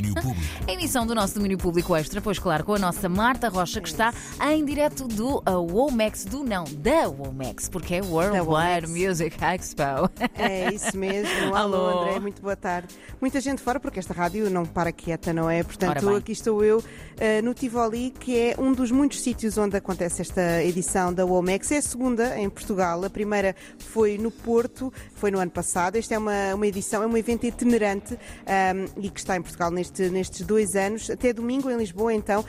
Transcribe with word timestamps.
domínio 0.00 0.14
público. 0.22 0.64
A 0.68 0.72
emissão 0.72 1.06
do 1.06 1.14
nosso 1.14 1.34
domínio 1.34 1.58
público 1.58 1.94
extra, 1.96 2.20
pois 2.20 2.38
claro, 2.38 2.64
com 2.64 2.74
a 2.74 2.78
nossa 2.78 3.08
Marta 3.08 3.48
Rocha, 3.48 3.80
que 3.80 3.88
está 3.88 4.12
em 4.52 4.64
direto 4.64 5.06
do 5.08 5.42
WOMEX, 5.46 6.24
do 6.24 6.44
não, 6.44 6.64
da 6.64 7.08
WOMEX, 7.08 7.68
porque 7.68 7.94
é 7.96 8.02
Worldwide 8.02 8.86
Music 8.88 9.36
Expo. 9.42 9.82
É 10.38 10.72
isso 10.72 10.96
mesmo. 10.96 11.26
Alô, 11.54 11.86
Alô. 11.86 12.02
André, 12.02 12.20
muito 12.20 12.42
boa 12.42 12.56
tarde. 12.56 12.94
Muita 13.20 13.40
gente 13.40 13.60
fora, 13.62 13.80
porque 13.80 13.98
esta 13.98 14.12
rádio 14.12 14.48
não 14.50 14.64
para 14.66 14.92
quieta, 14.92 15.32
não 15.32 15.48
é? 15.48 15.62
Portanto, 15.62 16.08
aqui 16.14 16.32
estou 16.32 16.64
eu 16.64 16.82
eh, 17.18 17.40
no 17.42 17.54
Tivoli, 17.54 18.10
que 18.18 18.38
é 18.38 18.56
um 18.58 18.72
dos 18.72 18.90
muitos 18.90 19.20
sítios 19.20 19.56
onde 19.58 19.76
acontece 19.76 20.22
esta 20.22 20.62
edição 20.62 21.12
da 21.12 21.24
WOMEX. 21.24 21.70
É 21.72 21.78
a 21.78 21.82
segunda 21.82 22.38
em 22.38 22.48
Portugal. 22.50 23.02
A 23.04 23.10
primeira 23.10 23.54
foi 23.78 24.18
no 24.18 24.30
Porto, 24.30 24.92
foi 25.14 25.30
no 25.30 25.38
ano 25.38 25.50
passado. 25.50 25.96
Esta 25.96 26.14
é 26.14 26.18
uma, 26.18 26.54
uma 26.54 26.66
edição, 26.66 27.02
é 27.02 27.06
um 27.06 27.16
evento 27.16 27.44
itinerante 27.46 28.18
ahm, 28.46 28.86
e 29.00 29.10
que 29.10 29.18
está 29.20 29.36
em 29.36 29.42
Portugal 29.42 29.70
neste- 29.70 29.85
nestes 30.10 30.46
dois 30.46 30.76
anos. 30.76 31.10
Até 31.10 31.32
domingo 31.32 31.70
em 31.70 31.76
Lisboa, 31.76 32.12
então, 32.12 32.44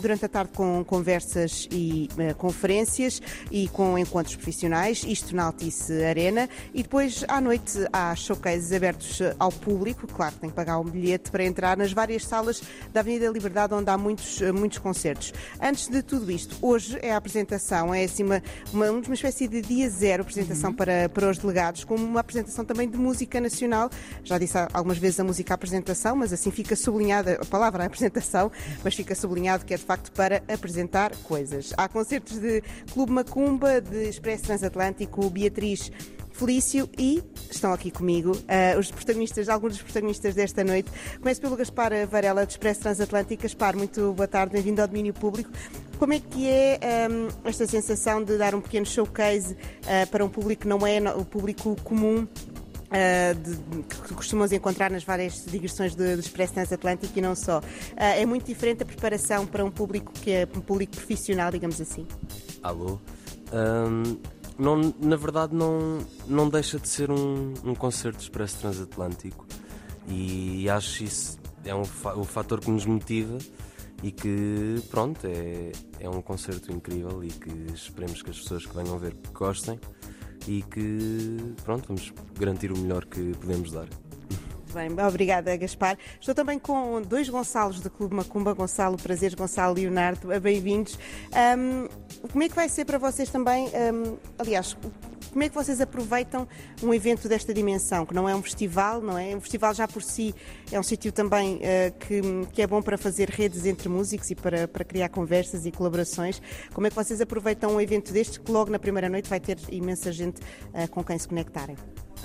durante 0.00 0.24
a 0.24 0.28
tarde 0.28 0.52
com 0.54 0.84
conversas 0.84 1.68
e 1.70 2.08
eh, 2.18 2.34
conferências 2.34 3.20
e 3.50 3.68
com 3.68 3.98
encontros 3.98 4.36
profissionais, 4.36 5.04
isto 5.06 5.34
na 5.34 5.44
Altice 5.44 6.04
Arena. 6.04 6.48
E 6.72 6.82
depois, 6.82 7.24
à 7.28 7.40
noite, 7.40 7.78
há 7.92 8.14
showcases 8.14 8.72
abertos 8.72 9.20
eh, 9.20 9.34
ao 9.38 9.50
público. 9.50 10.06
Claro, 10.06 10.34
tem 10.40 10.50
que 10.50 10.56
pagar 10.56 10.78
um 10.78 10.84
bilhete 10.84 11.30
para 11.30 11.44
entrar 11.44 11.76
nas 11.76 11.92
várias 11.92 12.24
salas 12.24 12.62
da 12.92 13.00
Avenida 13.00 13.28
Liberdade, 13.28 13.74
onde 13.74 13.90
há 13.90 13.98
muitos, 13.98 14.40
eh, 14.40 14.52
muitos 14.52 14.78
concertos. 14.78 15.32
Antes 15.60 15.88
de 15.88 16.02
tudo 16.02 16.30
isto, 16.30 16.56
hoje 16.62 16.98
é 17.02 17.12
a 17.12 17.16
apresentação, 17.16 17.92
é 17.92 18.04
assim 18.04 18.22
uma, 18.22 18.42
uma, 18.72 18.90
uma 18.90 19.14
espécie 19.14 19.48
de 19.48 19.60
dia 19.60 19.88
zero 19.88 20.22
apresentação 20.22 20.72
para, 20.72 21.08
para 21.08 21.30
os 21.30 21.38
delegados, 21.38 21.84
como 21.84 22.04
uma 22.04 22.20
apresentação 22.20 22.64
também 22.64 22.88
de 22.88 22.96
música 22.96 23.40
nacional. 23.40 23.90
Já 24.22 24.38
disse 24.38 24.56
algumas 24.72 24.98
vezes 24.98 25.20
a 25.20 25.24
música 25.24 25.54
apresentação, 25.54 26.16
mas 26.16 26.32
assim 26.32 26.50
fica 26.50 26.75
sublinhada 26.76 27.38
a 27.40 27.44
palavra 27.44 27.84
apresentação, 27.84 28.50
mas 28.84 28.94
fica 28.94 29.14
sublinhado 29.14 29.64
que 29.64 29.74
é 29.74 29.76
de 29.76 29.84
facto 29.84 30.12
para 30.12 30.42
apresentar 30.52 31.14
coisas. 31.24 31.72
Há 31.76 31.88
concertos 31.88 32.38
de 32.38 32.62
Clube 32.92 33.12
Macumba, 33.12 33.80
de 33.80 34.08
Expresso 34.08 34.44
Transatlântico, 34.44 35.28
Beatriz. 35.30 35.90
Felício 36.36 36.86
e 36.98 37.22
estão 37.50 37.72
aqui 37.72 37.90
comigo 37.90 38.32
ah, 38.46 38.78
os 38.78 38.90
protagonistas, 38.90 39.48
alguns 39.48 39.72
dos 39.72 39.82
protagonistas 39.82 40.34
desta 40.34 40.62
noite. 40.62 40.90
Começo 41.18 41.40
pelo 41.40 41.56
Gaspar 41.56 41.92
Varela, 42.06 42.44
do 42.44 42.50
Expresso 42.50 42.82
Transatlântico. 42.82 43.42
Gaspar, 43.42 43.74
muito 43.74 44.12
boa 44.12 44.28
tarde, 44.28 44.52
bem-vindo 44.52 44.82
ao 44.82 44.86
domínio 44.86 45.14
público. 45.14 45.50
Como 45.98 46.12
é 46.12 46.20
que 46.20 46.46
é 46.46 46.78
ahm, 47.06 47.28
esta 47.42 47.66
sensação 47.66 48.22
de 48.22 48.36
dar 48.36 48.54
um 48.54 48.60
pequeno 48.60 48.84
showcase 48.84 49.56
ah, 49.86 50.06
para 50.08 50.22
um 50.22 50.28
público 50.28 50.62
que 50.62 50.68
não 50.68 50.86
é 50.86 51.00
o 51.14 51.24
público 51.24 51.74
comum? 51.82 52.28
Ah, 52.90 53.32
de- 53.34 53.82
que 53.82 54.14
costumamos 54.14 54.52
encontrar 54.52 54.90
nas 54.90 55.04
várias 55.04 55.44
digressões 55.46 55.94
do, 55.94 56.04
Expresso 56.04 56.54
Transatlântico 56.54 57.18
e 57.18 57.22
não 57.22 57.34
só. 57.34 57.60
Ah, 57.96 58.10
é 58.16 58.24
muito 58.26 58.46
diferente 58.46 58.82
a 58.82 58.86
preparação 58.86 59.46
para 59.46 59.64
um 59.64 59.70
público 59.70 60.12
que 60.12 60.30
é 60.30 60.48
um 60.56 60.60
público 60.60 60.96
profissional, 60.96 61.50
digamos 61.50 61.80
assim. 61.80 62.06
Alô? 62.62 62.98
Ahm, 63.52 64.18
não, 64.58 64.94
na 65.00 65.16
verdade, 65.16 65.54
não, 65.54 65.98
não 66.26 66.48
deixa 66.48 66.78
de 66.78 66.88
ser 66.88 67.10
um, 67.10 67.52
um 67.64 67.74
concerto 67.74 68.18
de 68.18 68.24
expresso 68.24 68.58
transatlântico 68.58 69.46
e 70.08 70.68
acho 70.68 71.04
isso 71.04 71.38
é 71.64 71.74
um, 71.74 71.82
o 71.82 72.24
fator 72.24 72.60
que 72.60 72.70
nos 72.70 72.86
motiva 72.86 73.38
e 74.02 74.10
que, 74.12 74.76
pronto, 74.90 75.26
é, 75.26 75.72
é 76.00 76.08
um 76.08 76.20
concerto 76.22 76.72
incrível 76.72 77.22
e 77.24 77.28
que 77.28 77.50
esperemos 77.74 78.22
que 78.22 78.30
as 78.30 78.38
pessoas 78.38 78.64
que 78.66 78.74
venham 78.74 78.98
ver 78.98 79.16
gostem 79.32 79.78
e 80.46 80.62
que, 80.62 81.54
pronto, 81.64 81.88
vamos 81.88 82.12
garantir 82.38 82.72
o 82.72 82.78
melhor 82.78 83.04
que 83.06 83.32
podemos 83.40 83.72
dar. 83.72 83.88
Bem, 84.76 84.90
obrigada, 85.06 85.56
Gaspar. 85.56 85.96
Estou 86.20 86.34
também 86.34 86.58
com 86.58 87.00
dois 87.00 87.30
Gonçalos 87.30 87.80
do 87.80 87.88
Clube 87.88 88.14
Macumba, 88.14 88.52
Gonçalo 88.52 88.98
Prazeres, 88.98 89.32
Gonçalo 89.32 89.74
Leonardo. 89.74 90.28
Bem-vindos. 90.38 90.98
Ahm, 91.32 91.88
como 92.30 92.44
é 92.44 92.48
que 92.50 92.54
vai 92.54 92.68
ser 92.68 92.84
para 92.84 92.98
vocês 92.98 93.30
também? 93.30 93.68
ahm, 93.68 94.18
aliás, 94.38 94.76
como 95.32 95.42
é 95.42 95.48
que 95.48 95.54
vocês 95.54 95.80
aproveitam 95.80 96.46
um 96.82 96.92
evento 96.92 97.26
desta 97.26 97.54
dimensão, 97.54 98.04
que 98.04 98.12
não 98.12 98.28
é 98.28 98.36
um 98.36 98.42
festival, 98.42 99.00
não 99.00 99.16
é? 99.16 99.34
Um 99.34 99.40
festival 99.40 99.72
já 99.72 99.88
por 99.88 100.02
si 100.02 100.34
é 100.70 100.78
um 100.78 100.82
sítio 100.82 101.10
também 101.10 101.58
ah, 101.62 101.90
que, 101.92 102.20
que 102.52 102.60
é 102.60 102.66
bom 102.66 102.82
para 102.82 102.98
fazer 102.98 103.30
redes 103.30 103.64
entre 103.64 103.88
músicos 103.88 104.30
e 104.30 104.34
para, 104.34 104.68
para 104.68 104.84
criar 104.84 105.08
conversas 105.08 105.64
e 105.64 105.72
colaborações. 105.72 106.42
Como 106.74 106.86
é 106.86 106.90
que 106.90 106.96
vocês 106.96 107.18
aproveitam 107.22 107.76
um 107.76 107.80
evento 107.80 108.12
destes 108.12 108.36
que 108.36 108.52
logo 108.52 108.70
na 108.70 108.78
primeira 108.78 109.08
noite 109.08 109.26
vai 109.26 109.40
ter 109.40 109.56
imensa 109.70 110.12
gente 110.12 110.38
ah, 110.74 110.86
com 110.86 111.02
quem 111.02 111.18
se 111.18 111.26
conectarem? 111.26 111.76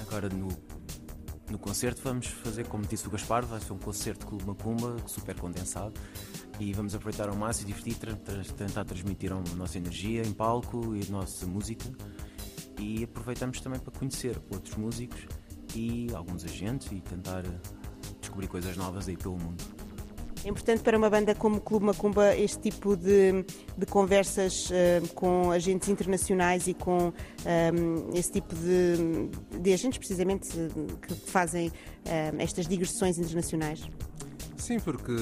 Agora 0.02 0.28
no, 0.28 0.50
no 1.52 1.60
concerto 1.60 2.02
vamos 2.04 2.28
fazer, 2.28 2.66
como 2.68 2.86
disse 2.86 3.08
o 3.08 3.12
Gaspar, 3.12 3.46
vai 3.46 3.60
ser 3.60 3.74
um 3.74 3.78
concerto 3.78 4.26
Clube 4.26 4.46
Macumba, 4.46 4.96
super 5.06 5.38
condensado. 5.38 5.94
E 6.60 6.74
vamos 6.74 6.94
aproveitar 6.96 7.28
ao 7.30 7.36
máximo 7.36 7.70
e 7.70 7.74
divertir, 7.74 7.96
tra- 7.98 8.16
tra- 8.16 8.44
tentar 8.44 8.86
transmitir 8.86 9.32
a 9.34 9.40
nossa 9.56 9.78
energia 9.78 10.22
em 10.24 10.32
palco 10.32 10.96
e 10.96 11.02
a 11.08 11.12
nossa 11.12 11.46
música. 11.46 11.86
E 12.80 13.04
aproveitamos 13.04 13.60
também 13.62 13.80
para 13.80 13.92
conhecer 13.92 14.40
outros 14.50 14.76
músicos 14.76 15.20
e 15.76 16.08
alguns 16.14 16.44
agentes 16.44 16.92
e 16.92 17.02
tentar 17.02 17.46
eh, 17.46 17.60
descobrir 18.20 18.48
coisas 18.48 18.78
novas 18.78 19.08
aí 19.08 19.18
pelo 19.18 19.38
mundo. 19.38 19.64
É 20.44 20.50
importante 20.50 20.82
para 20.82 20.98
uma 20.98 21.10
banda 21.10 21.36
como 21.36 21.58
o 21.58 21.62
Clube 21.62 21.86
Macumba 21.86 22.36
este 22.36 22.60
tipo 22.60 22.96
de, 22.96 23.46
de 23.78 23.86
conversas 23.86 24.70
eh, 24.72 25.02
com 25.14 25.52
agentes 25.52 25.88
internacionais 25.88 26.68
e 26.68 26.74
com 26.74 27.14
eh, 27.46 27.72
esse 28.16 28.32
tipo 28.32 28.56
de, 28.56 29.30
de 29.60 29.74
agentes, 29.74 30.00
precisamente, 30.00 30.50
que 31.02 31.14
fazem 31.14 31.72
eh, 32.06 32.32
estas 32.40 32.68
digressões 32.68 33.20
internacionais. 33.20 33.88
Sim, 34.58 34.80
porque 34.80 35.14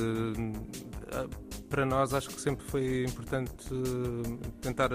para 1.69 1.85
nós 1.85 2.13
acho 2.13 2.29
que 2.29 2.39
sempre 2.39 2.65
foi 2.65 3.03
importante 3.03 3.67
tentar, 4.61 4.89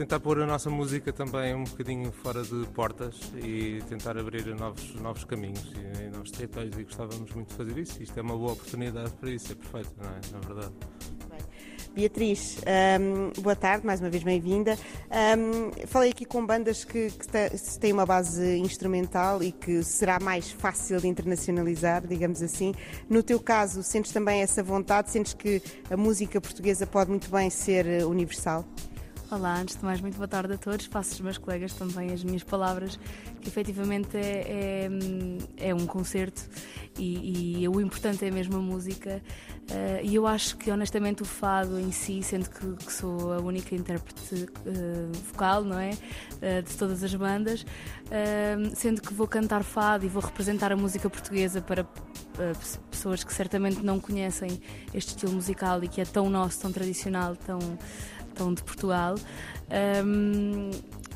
tentar 0.00 0.18
pôr 0.18 0.40
a 0.40 0.46
nossa 0.46 0.70
música 0.70 1.12
também 1.12 1.54
um 1.54 1.64
bocadinho 1.64 2.10
fora 2.10 2.42
de 2.42 2.66
portas 2.68 3.20
e 3.36 3.82
tentar 3.86 4.16
abrir 4.16 4.46
novos, 4.54 4.94
novos 4.94 5.24
caminhos 5.24 5.62
e, 5.74 6.04
e 6.04 6.08
novos 6.08 6.30
territórios 6.30 6.74
e 6.78 6.84
gostávamos 6.84 7.30
muito 7.32 7.48
de 7.48 7.54
fazer 7.54 7.76
isso. 7.78 8.02
Isto 8.02 8.18
é 8.18 8.22
uma 8.22 8.34
boa 8.34 8.52
oportunidade 8.52 9.10
para 9.20 9.30
isso, 9.30 9.52
é 9.52 9.54
perfeito, 9.54 9.94
não 9.98 10.08
é? 10.08 10.20
Na 10.32 10.38
verdade. 10.40 10.72
Beatriz, 11.94 12.56
hum, 12.98 13.42
boa 13.42 13.54
tarde, 13.54 13.84
mais 13.84 14.00
uma 14.00 14.08
vez 14.08 14.22
bem-vinda. 14.22 14.78
Hum, 15.36 15.70
falei 15.86 16.12
aqui 16.12 16.24
com 16.24 16.46
bandas 16.46 16.82
que, 16.82 17.10
que 17.10 17.26
têm 17.78 17.92
uma 17.92 18.06
base 18.06 18.56
instrumental 18.56 19.42
e 19.42 19.52
que 19.52 19.82
será 19.82 20.18
mais 20.18 20.50
fácil 20.50 20.98
de 20.98 21.08
internacionalizar, 21.08 22.06
digamos 22.06 22.42
assim. 22.42 22.72
No 23.06 23.22
teu 23.22 23.38
caso, 23.38 23.82
sentes 23.82 24.12
também 24.12 24.40
essa 24.40 24.62
vontade? 24.62 25.10
Sentes 25.10 25.34
que 25.34 25.60
a 25.90 25.96
música 25.96 26.40
portuguesa 26.40 26.86
pode 26.86 27.10
muito 27.10 27.30
bem 27.30 27.50
ser 27.50 28.06
universal? 28.06 28.64
Olá, 29.30 29.60
antes 29.60 29.76
de 29.76 29.84
mais, 29.84 30.00
muito 30.00 30.16
boa 30.16 30.26
tarde 30.26 30.54
a 30.54 30.58
todos. 30.58 30.88
Passo 30.88 31.12
aos 31.12 31.20
meus 31.20 31.38
colegas 31.38 31.72
também 31.74 32.12
as 32.12 32.24
minhas 32.24 32.42
palavras, 32.42 32.98
que 33.40 33.48
efetivamente 33.48 34.16
é, 34.16 34.88
é, 35.56 35.68
é 35.68 35.74
um 35.74 35.86
concerto 35.86 36.42
e, 36.98 37.62
e 37.62 37.68
o 37.68 37.80
importante 37.80 38.24
é 38.24 38.30
mesmo 38.30 38.56
a 38.56 38.60
música. 38.60 39.22
Eh, 39.70 40.00
e 40.02 40.14
eu 40.16 40.26
acho 40.26 40.56
que, 40.56 40.68
honestamente, 40.68 41.22
o 41.22 41.24
fado 41.24 41.78
em 41.78 41.92
si, 41.92 42.20
sendo 42.24 42.50
que, 42.50 42.84
que 42.84 42.92
sou 42.92 43.32
a 43.32 43.38
única 43.38 43.72
intérprete 43.72 44.48
eh, 44.66 45.16
vocal, 45.30 45.62
não 45.62 45.78
é? 45.78 45.90
Eh, 46.42 46.62
de 46.62 46.76
todas 46.76 47.04
as 47.04 47.14
bandas, 47.14 47.64
sendo 48.74 49.00
que 49.00 49.14
vou 49.14 49.28
cantar 49.28 49.62
fado 49.62 50.04
e 50.04 50.08
vou 50.08 50.20
representar 50.20 50.72
a 50.72 50.76
música 50.76 51.08
portuguesa 51.08 51.62
para 51.62 51.84
pe- 51.84 52.00
pessoas 52.90 53.22
que 53.22 53.32
certamente 53.32 53.80
não 53.80 54.00
conhecem 54.00 54.60
este 54.92 55.10
estilo 55.10 55.32
musical 55.32 55.84
e 55.84 55.88
que 55.88 56.00
é 56.00 56.04
tão 56.04 56.28
nosso, 56.28 56.58
tão 56.60 56.72
tradicional, 56.72 57.36
tão 57.36 57.60
de 58.54 58.62
Portugal. 58.62 59.14
Hum, 60.04 60.70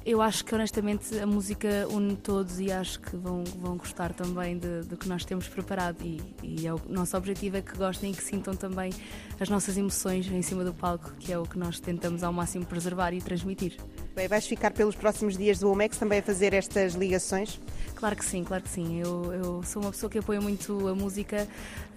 eu 0.06 0.20
acho 0.20 0.44
que 0.44 0.54
honestamente 0.54 1.18
a 1.18 1.26
música 1.26 1.88
une 1.88 2.14
todos 2.14 2.60
e 2.60 2.70
acho 2.70 3.00
que 3.00 3.16
vão, 3.16 3.42
vão 3.58 3.78
gostar 3.78 4.12
também 4.12 4.58
do 4.58 4.96
que 4.98 5.08
nós 5.08 5.24
temos 5.24 5.48
preparado 5.48 5.96
e, 6.04 6.20
e 6.42 6.66
é 6.66 6.74
o 6.74 6.80
nosso 6.88 7.16
objetivo 7.16 7.56
é 7.56 7.62
que 7.62 7.74
gostem 7.74 8.12
e 8.12 8.14
que 8.14 8.22
sintam 8.22 8.54
também 8.54 8.92
as 9.40 9.48
nossas 9.48 9.78
emoções 9.78 10.30
em 10.30 10.42
cima 10.42 10.62
do 10.62 10.74
palco, 10.74 11.14
que 11.18 11.32
é 11.32 11.38
o 11.38 11.44
que 11.44 11.58
nós 11.58 11.80
tentamos 11.80 12.22
ao 12.22 12.34
máximo 12.34 12.66
preservar 12.66 13.14
e 13.14 13.22
transmitir. 13.22 13.78
Bem, 14.14 14.28
vais 14.28 14.46
ficar 14.46 14.72
pelos 14.72 14.94
próximos 14.94 15.38
dias 15.38 15.58
do 15.58 15.70
OMEX 15.70 15.96
também 15.96 16.18
a 16.18 16.22
fazer 16.22 16.52
estas 16.52 16.94
ligações? 16.94 17.58
Claro 17.94 18.16
que 18.16 18.24
sim, 18.24 18.44
claro 18.44 18.62
que 18.62 18.68
sim. 18.68 19.00
Eu, 19.00 19.32
eu 19.32 19.62
sou 19.62 19.80
uma 19.82 19.90
pessoa 19.90 20.10
que 20.10 20.18
apoia 20.18 20.40
muito 20.40 20.88
a 20.88 20.94
música 20.94 21.48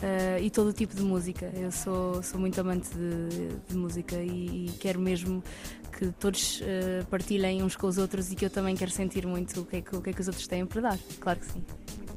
eh, 0.01 0.39
e 0.41 0.49
todo 0.49 0.67
o 0.67 0.73
tipo 0.73 0.95
de 0.95 1.01
música. 1.01 1.51
Eu 1.55 1.71
sou, 1.71 2.21
sou 2.23 2.39
muito 2.39 2.59
amante 2.61 2.89
de, 2.93 3.49
de 3.67 3.75
música 3.75 4.15
e, 4.15 4.67
e 4.67 4.71
quero 4.79 4.99
mesmo 4.99 5.43
que 5.97 6.11
todos 6.19 6.61
eh, 6.63 7.03
partilhem 7.09 7.63
uns 7.63 7.75
com 7.75 7.87
os 7.87 7.97
outros 7.97 8.31
e 8.31 8.35
que 8.35 8.45
eu 8.45 8.49
também 8.49 8.75
quero 8.75 8.91
sentir 8.91 9.25
muito 9.25 9.61
o 9.61 9.65
que, 9.65 9.77
é 9.77 9.81
que, 9.81 9.95
o 9.95 10.01
que 10.01 10.11
é 10.11 10.13
que 10.13 10.21
os 10.21 10.27
outros 10.27 10.47
têm 10.47 10.65
para 10.65 10.81
dar. 10.81 10.99
Claro 11.19 11.39
que 11.39 11.51
sim. 11.51 11.63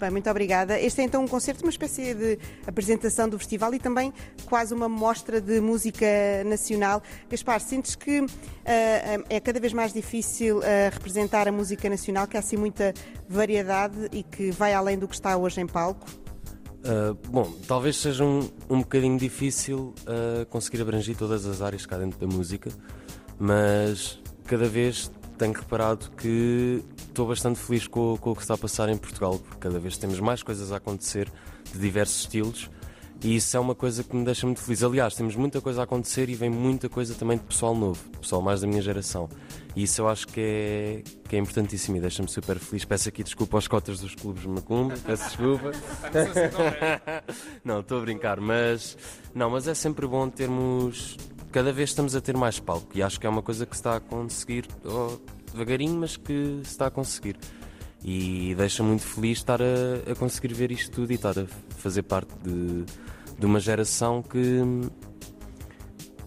Bem, 0.00 0.08
muito 0.08 0.30
obrigada. 0.30 0.80
Este 0.80 1.02
é 1.02 1.04
então 1.04 1.22
um 1.22 1.28
concerto, 1.28 1.62
uma 1.62 1.68
espécie 1.68 2.14
de 2.14 2.38
apresentação 2.66 3.28
do 3.28 3.38
festival 3.38 3.74
e 3.74 3.78
também 3.78 4.14
quase 4.46 4.72
uma 4.72 4.88
mostra 4.88 5.42
de 5.42 5.60
música 5.60 6.06
nacional. 6.46 7.02
Gaspar, 7.28 7.60
sentes 7.60 7.94
que 7.94 8.24
ah, 8.64 9.22
é 9.28 9.38
cada 9.40 9.60
vez 9.60 9.74
mais 9.74 9.92
difícil 9.92 10.62
ah, 10.62 10.88
representar 10.90 11.46
a 11.46 11.52
música 11.52 11.90
nacional, 11.90 12.26
que 12.26 12.38
há 12.38 12.40
assim 12.40 12.56
muita 12.56 12.94
variedade 13.28 14.08
e 14.10 14.22
que 14.22 14.50
vai 14.50 14.72
além 14.72 14.98
do 14.98 15.06
que 15.06 15.14
está 15.14 15.36
hoje 15.36 15.60
em 15.60 15.66
palco? 15.66 16.06
Uh, 16.78 17.12
bom, 17.28 17.52
talvez 17.68 17.98
seja 17.98 18.24
um, 18.24 18.48
um 18.70 18.78
bocadinho 18.78 19.18
difícil 19.18 19.94
uh, 20.06 20.46
conseguir 20.46 20.80
abranger 20.80 21.14
todas 21.14 21.44
as 21.44 21.60
áreas 21.60 21.84
cá 21.84 21.98
dentro 21.98 22.18
da 22.18 22.26
música, 22.26 22.70
mas 23.38 24.18
cada 24.46 24.66
vez 24.66 25.10
tenho 25.36 25.52
reparado 25.52 26.10
que 26.12 26.82
estou 27.10 27.26
bastante 27.26 27.58
feliz 27.58 27.86
com, 27.86 28.16
com 28.18 28.30
o 28.30 28.36
que 28.36 28.42
está 28.42 28.54
a 28.54 28.58
passar 28.58 28.88
em 28.88 28.96
Portugal, 28.96 29.38
porque 29.38 29.58
cada 29.58 29.78
vez 29.78 29.96
temos 29.96 30.18
mais 30.20 30.42
coisas 30.42 30.72
a 30.72 30.76
acontecer 30.76 31.30
de 31.72 31.78
diversos 31.78 32.20
estilos 32.20 32.70
e 33.22 33.36
isso 33.36 33.54
é 33.54 33.60
uma 33.60 33.74
coisa 33.74 34.02
que 34.02 34.16
me 34.16 34.24
deixa 34.24 34.46
muito 34.46 34.62
feliz. 34.62 34.82
Aliás, 34.82 35.14
temos 35.14 35.36
muita 35.36 35.60
coisa 35.60 35.82
a 35.82 35.84
acontecer 35.84 36.30
e 36.30 36.34
vem 36.34 36.48
muita 36.48 36.88
coisa 36.88 37.14
também 37.14 37.36
de 37.36 37.44
pessoal 37.44 37.74
novo, 37.74 38.02
pessoal 38.18 38.40
mais 38.40 38.62
da 38.62 38.66
minha 38.66 38.80
geração. 38.80 39.28
E 39.76 39.82
isso 39.82 40.00
eu 40.00 40.08
acho 40.08 40.26
que 40.26 40.40
é, 40.40 41.02
que 41.28 41.36
é 41.36 41.38
importantíssimo 41.38 41.98
e 41.98 42.00
deixa-me 42.00 42.28
super 42.28 42.58
feliz. 42.58 42.84
Peço 42.86 43.10
aqui 43.10 43.22
desculpa 43.22 43.58
aos 43.58 43.68
cotas 43.68 44.00
dos 44.00 44.14
clubes 44.14 44.46
Macumba, 44.46 44.94
peço 45.04 45.24
desculpa. 45.24 45.70
não, 47.62 47.80
estou 47.80 47.98
a 47.98 48.00
brincar, 48.00 48.40
mas 48.40 48.96
não, 49.34 49.50
mas 49.50 49.68
é 49.68 49.74
sempre 49.74 50.06
bom 50.06 50.28
termos. 50.30 51.18
Cada 51.52 51.72
vez 51.72 51.90
estamos 51.90 52.14
a 52.14 52.20
ter 52.20 52.36
mais 52.36 52.60
palco 52.60 52.86
e 52.94 53.02
acho 53.02 53.18
que 53.18 53.26
é 53.26 53.30
uma 53.30 53.42
coisa 53.42 53.66
que 53.66 53.74
se 53.74 53.80
está 53.80 53.96
a 53.96 54.00
conseguir 54.00 54.68
oh, 54.84 55.18
devagarinho, 55.52 55.98
mas 55.98 56.16
que 56.16 56.60
se 56.62 56.70
está 56.70 56.86
a 56.86 56.90
conseguir. 56.90 57.36
E 58.04 58.54
deixa 58.54 58.82
muito 58.82 59.02
feliz 59.02 59.38
estar 59.38 59.60
a, 59.60 60.12
a 60.12 60.14
conseguir 60.14 60.54
ver 60.54 60.70
isto 60.70 60.92
tudo 60.92 61.10
e 61.10 61.16
estar 61.16 61.36
a 61.36 61.46
fazer 61.76 62.02
parte 62.04 62.32
de, 62.42 62.84
de 63.36 63.46
uma 63.46 63.58
geração 63.58 64.22
que 64.22 64.62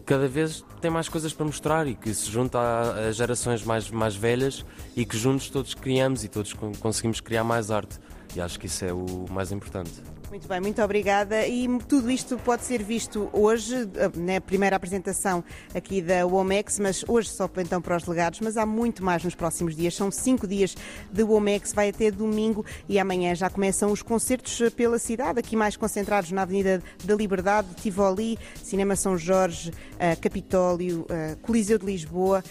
cada 0.05 0.27
vez 0.27 0.63
tem 0.81 0.91
mais 0.91 1.07
coisas 1.07 1.33
para 1.33 1.45
mostrar 1.45 1.87
e 1.87 1.95
que 1.95 2.13
se 2.13 2.29
junta 2.29 2.59
a, 2.59 3.07
a 3.07 3.11
gerações 3.13 3.63
mais, 3.63 3.89
mais 3.89 4.15
velhas 4.15 4.65
e 4.95 5.05
que 5.05 5.17
juntos 5.17 5.49
todos 5.49 5.73
criamos 5.73 6.25
e 6.25 6.27
todos 6.27 6.53
conseguimos 6.79 7.21
criar 7.21 7.45
mais 7.45 7.71
arte. 7.71 7.97
E 8.35 8.41
acho 8.41 8.59
que 8.59 8.65
isso 8.65 8.83
é 8.83 8.91
o 8.91 9.25
mais 9.31 9.51
importante. 9.53 10.12
Muito 10.33 10.47
bem, 10.47 10.59
muito 10.59 10.81
obrigada. 10.81 11.45
E 11.45 11.67
tudo 11.87 12.09
isto 12.09 12.39
pode 12.39 12.63
ser 12.63 12.81
visto 12.81 13.29
hoje, 13.31 13.87
na 14.15 14.23
né, 14.23 14.39
primeira 14.39 14.75
apresentação 14.75 15.43
aqui 15.75 16.01
da 16.01 16.25
WOMEX, 16.25 16.79
mas 16.79 17.05
hoje 17.07 17.29
só 17.29 17.47
então 17.57 17.79
para 17.79 17.97
os 17.97 18.01
delegados, 18.01 18.39
mas 18.39 18.57
há 18.57 18.65
muito 18.65 19.03
mais 19.05 19.23
nos 19.23 19.35
próximos 19.35 19.75
dias. 19.75 19.93
São 19.93 20.09
cinco 20.09 20.47
dias 20.47 20.75
de 21.11 21.21
WOMEX, 21.21 21.71
vai 21.71 21.89
até 21.89 22.09
domingo 22.09 22.65
e 22.89 22.97
amanhã 22.97 23.35
já 23.35 23.47
começam 23.47 23.91
os 23.91 24.01
concertos 24.01 24.59
pela 24.71 24.97
cidade, 24.97 25.37
aqui 25.37 25.55
mais 25.55 25.77
concentrados 25.77 26.31
na 26.31 26.41
Avenida 26.41 26.81
da 27.03 27.13
Liberdade, 27.13 27.67
Tivoli, 27.75 28.39
Cinema 28.63 28.95
São 28.95 29.15
Jorge, 29.15 29.69
uh, 29.69 30.19
Capitólio, 30.19 31.05
Coliseu 31.43 31.77
de 31.77 31.85
Lisboa. 31.85 32.43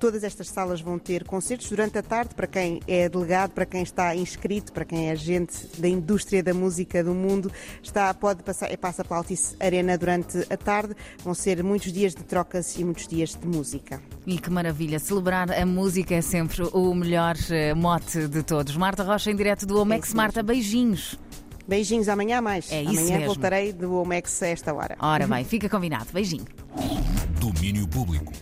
Todas 0.00 0.24
estas 0.24 0.48
salas 0.48 0.80
vão 0.80 0.98
ter 0.98 1.22
concertos 1.22 1.68
durante 1.68 1.96
a 1.98 2.02
tarde 2.02 2.34
para 2.34 2.48
quem 2.48 2.80
é 2.88 3.08
delegado, 3.08 3.52
para 3.52 3.64
quem 3.64 3.84
está 3.84 4.16
inscrito, 4.16 4.72
para 4.72 4.84
quem 4.84 5.08
é 5.08 5.12
agente 5.12 5.68
da 5.78 5.86
indústria 5.86 6.42
da 6.42 6.52
música 6.52 7.04
do 7.04 7.14
mundo 7.14 7.27
mundo 7.28 7.50
está, 7.82 8.12
pode 8.14 8.42
passar, 8.42 8.74
passa 8.78 9.04
pela 9.04 9.18
Altice 9.18 9.56
Arena 9.60 9.96
durante 9.98 10.38
a 10.50 10.56
tarde. 10.56 10.94
Vão 11.22 11.34
ser 11.34 11.62
muitos 11.62 11.92
dias 11.92 12.14
de 12.14 12.24
trocas 12.24 12.76
e 12.76 12.84
muitos 12.84 13.06
dias 13.06 13.34
de 13.34 13.46
música. 13.46 14.00
E 14.26 14.38
que 14.38 14.50
maravilha! 14.50 14.98
Celebrar 14.98 15.50
a 15.50 15.66
música 15.66 16.14
é 16.14 16.20
sempre 16.20 16.62
o 16.72 16.94
melhor 16.94 17.36
eh, 17.50 17.74
mote 17.74 18.26
de 18.26 18.42
todos. 18.42 18.76
Marta 18.76 19.02
Rocha, 19.02 19.30
em 19.30 19.36
direto 19.36 19.66
do 19.66 19.80
Omex. 19.80 20.12
É 20.12 20.16
Marta, 20.16 20.42
beijinhos. 20.42 21.18
Beijinhos, 21.66 22.08
amanhã 22.08 22.40
mais. 22.40 22.72
É 22.72 22.82
isso 22.82 22.92
amanhã 22.92 23.18
mesmo. 23.18 23.26
voltarei 23.26 23.72
do 23.72 23.94
Omex 24.00 24.42
a 24.42 24.46
esta 24.48 24.72
hora. 24.72 24.96
Ora 24.98 25.26
bem, 25.26 25.44
fica 25.44 25.68
combinado. 25.68 26.06
Beijinho. 26.12 26.46
Domínio 27.38 27.86
Público. 27.86 28.32